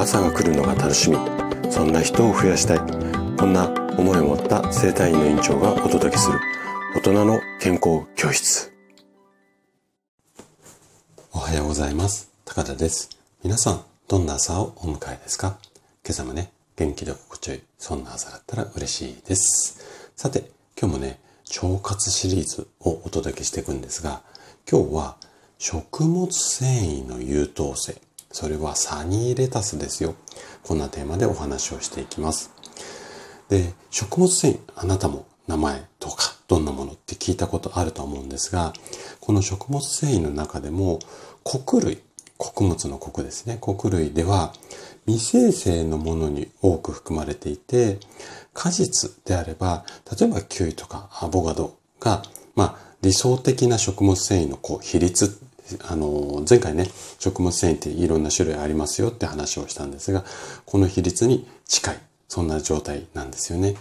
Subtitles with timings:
[0.00, 1.18] 朝が来るのが楽しみ。
[1.70, 2.78] そんな人を増やしたい。
[3.36, 3.68] こんな
[3.98, 6.40] 思いを持った生体院の院長がお届けする。
[6.94, 8.72] 大人の健康教室。
[11.32, 12.32] おはようございます。
[12.46, 13.10] 高田です。
[13.44, 15.58] 皆さんどんな朝をお迎えですか？
[16.02, 17.60] 今朝もね元気で心地よい。
[17.76, 20.12] そんな朝だったら嬉しいです。
[20.16, 21.20] さて今日もね
[21.62, 24.22] 腸活シリーズをお届けしていくんですが
[24.66, 25.16] 今日は
[25.58, 28.00] 食物繊維の優等生。
[28.32, 30.14] それはサニーレタスですよ。
[30.62, 32.52] こんなテーマでお話をしていきます。
[33.48, 38.72] で、食物繊維、あなたも名前とかどんなものって聞いたことあると思うんですが、
[39.20, 41.00] この食物繊維の中でも
[41.42, 42.02] 穀類、
[42.36, 43.58] 穀物の穀ですね。
[43.60, 44.52] 穀類では
[45.06, 47.98] 未生成のものに多く含まれていて、
[48.54, 49.84] 果実であれば、
[50.18, 52.22] 例えばキウイとかアボカドが、
[52.54, 55.40] まあ、理想的な食物繊維のこう比率
[55.82, 60.24] あの、前回ね、食物繊維っていろんな種類ありますよって話をしたんですが、
[60.66, 63.76] この比率に近い、そんな状態なんですよね。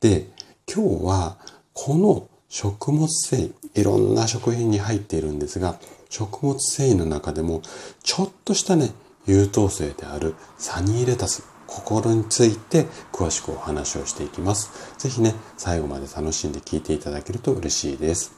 [0.00, 0.28] で、
[0.72, 1.38] 今日は、
[1.72, 7.62] この食物繊維、いろんな食品に入っているんですが、食物繊維の中でも、
[8.02, 8.92] ちょっとしたね、
[9.26, 14.70] 優等生であるサニーレタス、心について詳しくお話をしていきます。
[14.98, 18.37] ぜひね、最後まで楽しんで聞いていただけると嬉しいです。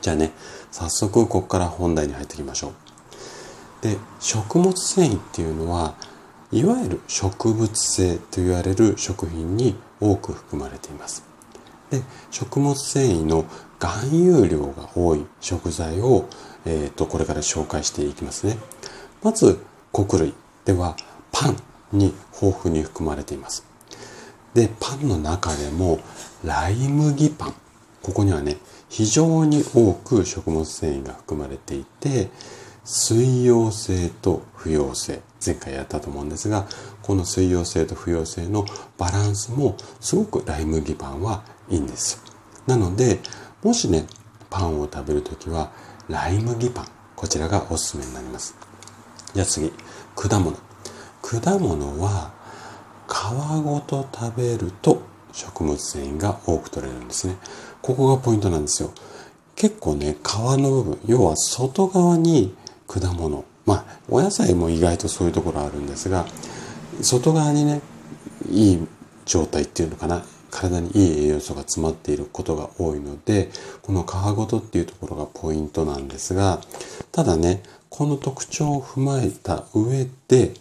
[0.00, 0.32] じゃあね、
[0.70, 2.72] 早速ここから本題に入っていきましょう。
[3.82, 5.94] で、食物繊維っていうのは、
[6.52, 11.24] いわゆる植物性と言われる食品に多く含まれています。
[11.90, 13.44] で、食物繊維の
[13.78, 16.28] 含有量が多い食材を、
[16.64, 18.58] えっ、ー、と、これから紹介していきますね。
[19.22, 19.60] まず、
[19.92, 20.96] 穀類では
[21.32, 21.56] パン
[21.92, 23.64] に豊富に含まれています。
[24.54, 25.98] で、パンの中でも
[26.44, 27.54] ライ麦パン。
[28.06, 32.30] ここにはね、非常に多く食物繊維が含まれていて、
[32.84, 36.68] 水溶性と不溶性、前回やったと思うんですが、
[37.02, 38.64] この水溶性と不溶性の
[38.96, 42.22] バランスもすごくライ麦パンはいいんです。
[42.68, 43.18] なので、
[43.64, 44.06] もしね、
[44.50, 45.72] パンを食べるときは、
[46.08, 48.54] ライ麦パン、こちらがおすすめになります。
[49.34, 49.72] じゃあ次、
[50.14, 50.56] 果物。
[51.22, 52.30] 果物は、
[53.08, 55.02] 皮ごと食べると
[55.36, 57.36] 食物繊維が多く取れるんですね。
[57.82, 58.90] ここがポイントなんですよ。
[59.54, 62.54] 結構ね、皮の部分、要は外側に
[62.88, 66.24] 果物、まあ、お野菜も意外とそういうところあるんですが、
[67.02, 67.82] 外側にね、
[68.50, 68.86] いい
[69.26, 73.50] 状態っていうのかな、体にいい栄養素が詰まっていることが多いので、
[73.82, 76.62] この皮ごとっていうところがポイントなんですが、
[77.12, 80.54] ただね、この特徴を踏まえた上で、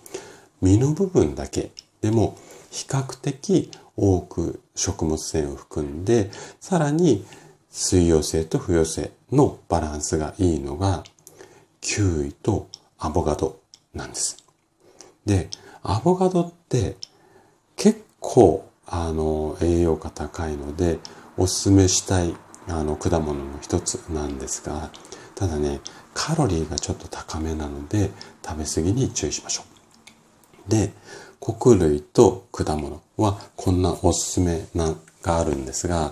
[0.61, 1.71] 実の部分だけ
[2.01, 2.37] でも
[2.71, 7.25] 比較的多く食物繊維を含んで、さらに
[7.69, 11.03] 水溶性と不溶性のバランスがいいのが、
[11.81, 12.67] キウイと
[12.97, 13.59] アボカド
[13.94, 14.44] なんです。
[15.25, 15.50] で、
[15.84, 16.95] アボカドって
[17.75, 21.00] 結構あの栄養価高いので
[21.38, 22.35] おすすめしたい
[22.67, 24.89] あの果物の一つなんですが、
[25.35, 25.81] ただね、
[26.13, 28.09] カロリーがちょっと高めなので
[28.44, 29.63] 食べ過ぎに注意しましょ
[30.67, 30.72] う。
[30.72, 30.94] で、
[31.40, 36.12] 穀類と果物はこんなおすすめな、があるんですが、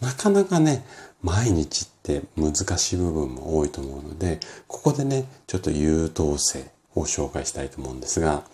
[0.00, 0.84] なかなかね、
[1.22, 4.38] 毎日って難しい部分も多いと思うので、
[4.68, 8.44] ここでね、ちょっと優等生を紹介したいと思うんですが、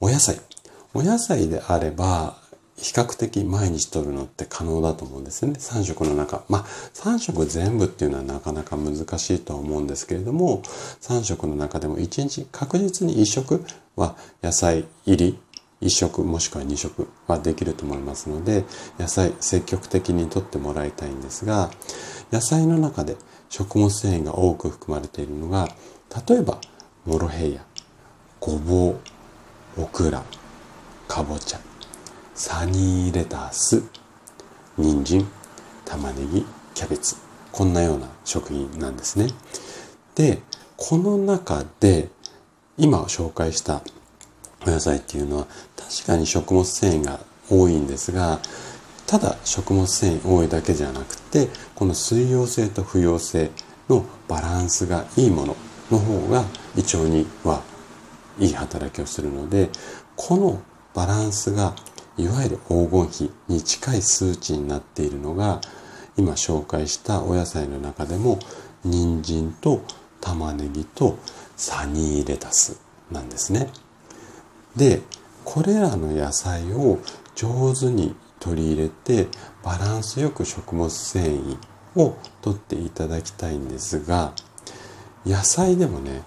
[0.00, 0.40] お野菜。
[0.94, 2.36] お野菜であれば、
[2.76, 5.56] 比較的毎日取るのって可能だと思うんですよね。
[5.58, 6.42] 3食の中。
[6.48, 10.62] まあ、3食全部っていうのはなかなか難しいとは思うんですけれども、
[11.00, 13.64] 3食の中でも1日確実に1食
[13.96, 15.38] は野菜入り
[15.82, 18.64] 1食もしくは2食はできると思いますので
[18.98, 21.70] 野菜積極的にとってもらいたいんですが
[22.32, 23.16] 野菜の中で
[23.48, 25.68] 食物繊維が多く含まれているのが
[26.28, 26.60] 例えば
[27.04, 27.64] モロヘイヤ
[28.40, 30.22] ごぼうオクラ
[31.08, 31.60] かぼちゃ
[32.34, 33.82] サニーレタス
[34.78, 35.26] 人参
[35.84, 36.44] 玉ねぎ
[36.74, 37.16] キャベツ
[37.52, 39.28] こんなような食品なんですね。
[40.14, 40.42] で
[40.76, 42.10] この中で
[42.76, 43.82] 今紹介した
[44.66, 45.46] お野菜っていうのは
[45.76, 47.20] 確かに食物繊維が
[47.50, 48.40] 多いんですが
[49.06, 53.50] ただ食物繊維多いだけじゃなくてこの水溶性と不溶性
[53.88, 55.56] のバランスがいいもの
[55.90, 56.44] の方が
[56.76, 57.62] 胃腸には
[58.38, 59.70] いい働きをするので
[60.16, 60.60] この
[60.94, 61.74] バランスが
[62.18, 65.60] いわゆる黄金比に近い数値になっているのが
[66.16, 68.38] 今紹介したお野菜の中でも
[68.84, 69.82] 人参と
[70.20, 71.18] 玉ねぎと
[71.56, 72.80] サニーレタス
[73.10, 73.70] なんですね。
[74.76, 75.02] で
[75.44, 76.98] これらの野菜を
[77.34, 79.28] 上手に取り入れて
[79.62, 81.58] バランスよく食物繊維
[81.96, 84.32] を取っていただきたいんですが
[85.24, 86.22] 野菜でもね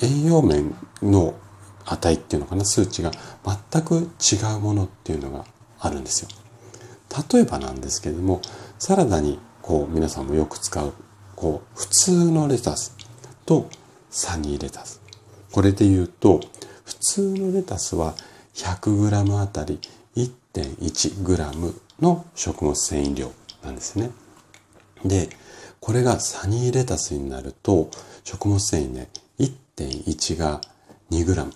[0.00, 1.34] 栄養面の
[1.84, 3.10] 値っていうのかな、数値が
[3.44, 5.44] 全く違うものっていうのが
[5.80, 6.28] あるんですよ。
[7.32, 8.40] 例えばなんですけれども、
[8.78, 10.92] サラダにこう皆さんもよく使う、
[11.34, 12.96] こう普通のレタス
[13.46, 13.68] と
[14.10, 15.00] サニーレタス。
[15.52, 16.40] これで言うと、
[16.84, 18.14] 普通のレタスは
[18.54, 19.78] 100g あたり
[20.16, 23.30] 1.1g の食物繊維量
[23.62, 24.10] なんですね。
[25.04, 25.28] で、
[25.80, 27.90] これがサニーレタスになると、
[28.24, 29.08] 食物繊維ね、
[29.38, 30.60] 1.1が
[31.10, 31.52] 2g。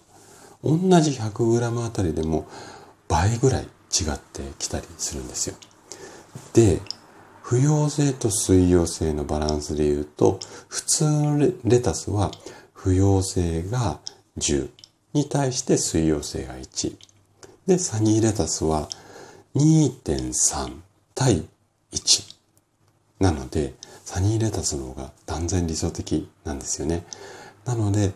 [0.64, 2.46] 同じ 100g あたりでも
[3.08, 3.68] 倍ぐらい違っ
[4.18, 5.56] てきたりするんですよ。
[6.54, 6.80] で、
[7.42, 10.38] 不溶性と水溶性のバランスで言うと、
[10.68, 12.30] 普通のレタスは
[12.82, 14.00] 不溶性が
[14.38, 14.68] 10
[15.12, 16.96] に対して水溶性が1。
[17.64, 18.88] で、サニーレタスは
[19.54, 20.80] 2.3
[21.14, 21.46] 対
[21.92, 22.36] 1。
[23.20, 23.74] なので、
[24.04, 27.04] サニーレタスの方が断然理想的なんですよね。
[27.64, 28.14] なので、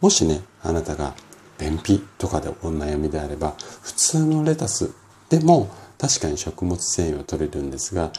[0.00, 1.14] もしね、あなたが
[1.56, 4.90] 便秘とかでお悩みであれば、普通のレタス
[5.28, 8.10] でも確かに食物繊維は取れるんですが、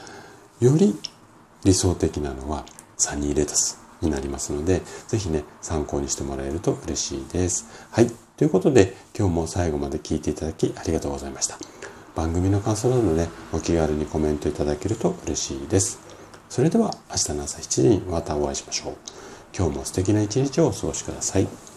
[0.61, 0.97] より
[1.65, 2.65] 理想的なのは
[2.95, 7.65] サニーレタスになりますので、ぜひね、参考にしてもらえると嬉しいです。
[7.91, 8.11] はい。
[8.37, 11.57] ということで、今日も最後まで聞いていただきありがとうございました。
[12.15, 15.99] 番組の感想などね、お気軽にコメントいただけると嬉しいです。
[16.49, 18.93] それでは明日の朝7時にまたお会いしましょう。
[19.55, 21.68] 今日も素敵な一日をお過ごしください。